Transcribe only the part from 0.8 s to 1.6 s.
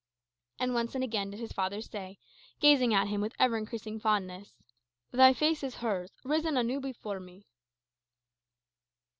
and again did his